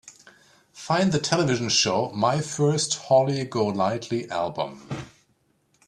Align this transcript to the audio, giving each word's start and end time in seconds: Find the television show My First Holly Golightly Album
Find 0.73 1.11
the 1.11 1.19
television 1.19 1.69
show 1.69 2.09
My 2.09 2.41
First 2.41 2.95
Holly 2.95 3.45
Golightly 3.45 4.27
Album 4.31 4.81